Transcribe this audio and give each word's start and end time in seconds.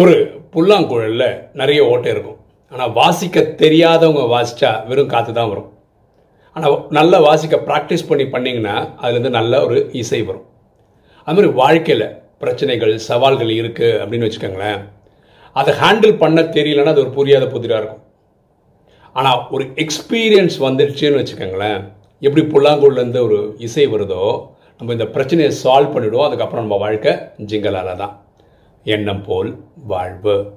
ஒரு 0.00 0.12
புல்லாங்குழலில் 0.52 1.40
நிறைய 1.60 1.80
ஓட்டை 1.92 2.08
இருக்கும். 2.12 2.38
ஆனால் 2.72 2.92
வாசிக்க 2.98 3.40
தெரியாதவங்க 3.62 4.22
வாசித்தா 4.34 4.70
வெறும் 4.90 5.10
காற்று 5.10 5.32
தான் 5.38 5.50
வரும். 5.50 5.66
ஆனால் 6.56 6.76
நல்லா 6.98 7.18
வாசிக்க 7.26 7.56
ப்ராக்டிஸ் 7.66 8.06
பண்ணி 8.10 8.24
பண்ணிங்கன்னா 8.34 8.76
அதுலேருந்து 9.02 9.32
நல்ல 9.38 9.60
ஒரு 9.66 9.78
இசை 10.02 10.20
வரும். 10.28 10.46
அது 11.26 11.34
மாதிரி 11.36 11.50
வாழ்க்கையில் 11.60 12.06
பிரச்சனைகள் 12.44 12.94
சவால்கள் 13.08 13.52
இருக்குது 13.58 13.98
அப்படின்னு 14.02 14.28
வச்சுக்கோங்களேன். 14.28 14.80
அதை 15.56 15.74
ஹேண்டில் 15.82 16.14
பண்ண 16.22 16.40
தெரியலன்னா 16.56 16.94
அது 16.94 17.04
ஒரு 17.04 17.12
புரியாத 17.18 17.44
புதிராக 17.54 17.80
இருக்கும். 17.82 18.02
ஆனால் 19.18 19.40
ஒரு 19.54 19.66
எக்ஸ்பீரியன்ஸ் 19.84 20.58
வந்துடுச்சுன்னு 20.66 21.20
வச்சுக்கோங்களேன். 21.20 21.80
எப்படி 22.26 22.44
புல்லாங்குழலேருந்து 22.54 23.22
ஒரு 23.28 23.40
இசை 23.68 23.86
வருதோ 23.94 24.24
நம்ம 24.78 24.92
இந்த 24.98 25.08
பிரச்சனையை 25.16 25.52
சால்வ் 25.62 25.94
பண்ணிவிடுவோம் 25.94 26.28
அதுக்கப்புறம் 26.28 26.64
நம்ம 26.66 26.78
வாழ்க்கை 26.86 27.14
ஜிங்கலால 27.50 27.96
தான். 28.02 28.14
எண்ணம் 28.84 29.24
போல் 29.24 29.64
வாழ்வு. 29.86 30.50